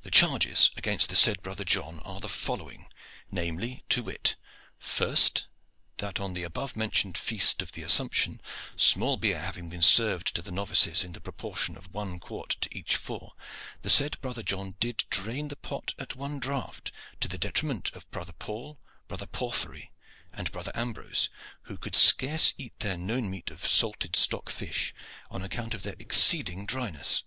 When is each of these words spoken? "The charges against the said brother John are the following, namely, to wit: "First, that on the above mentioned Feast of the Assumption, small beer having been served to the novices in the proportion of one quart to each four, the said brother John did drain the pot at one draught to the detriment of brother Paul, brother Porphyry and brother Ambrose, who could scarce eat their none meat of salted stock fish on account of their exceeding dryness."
"The 0.00 0.10
charges 0.10 0.70
against 0.78 1.10
the 1.10 1.14
said 1.14 1.42
brother 1.42 1.62
John 1.62 2.00
are 2.00 2.20
the 2.20 2.26
following, 2.26 2.86
namely, 3.30 3.84
to 3.90 4.02
wit: 4.04 4.34
"First, 4.78 5.46
that 5.98 6.18
on 6.18 6.32
the 6.32 6.42
above 6.42 6.74
mentioned 6.74 7.18
Feast 7.18 7.60
of 7.60 7.72
the 7.72 7.82
Assumption, 7.82 8.40
small 8.76 9.18
beer 9.18 9.38
having 9.38 9.68
been 9.68 9.82
served 9.82 10.34
to 10.36 10.40
the 10.40 10.50
novices 10.50 11.04
in 11.04 11.12
the 11.12 11.20
proportion 11.20 11.76
of 11.76 11.92
one 11.92 12.18
quart 12.18 12.56
to 12.62 12.68
each 12.74 12.96
four, 12.96 13.34
the 13.82 13.90
said 13.90 14.18
brother 14.22 14.42
John 14.42 14.74
did 14.80 15.04
drain 15.10 15.48
the 15.48 15.56
pot 15.56 15.92
at 15.98 16.16
one 16.16 16.38
draught 16.40 16.90
to 17.20 17.28
the 17.28 17.36
detriment 17.36 17.94
of 17.94 18.10
brother 18.10 18.32
Paul, 18.32 18.80
brother 19.06 19.26
Porphyry 19.26 19.92
and 20.32 20.50
brother 20.50 20.72
Ambrose, 20.74 21.28
who 21.64 21.76
could 21.76 21.94
scarce 21.94 22.54
eat 22.56 22.78
their 22.78 22.96
none 22.96 23.28
meat 23.30 23.50
of 23.50 23.66
salted 23.66 24.16
stock 24.16 24.48
fish 24.48 24.94
on 25.30 25.42
account 25.42 25.74
of 25.74 25.82
their 25.82 25.96
exceeding 25.98 26.64
dryness." 26.64 27.22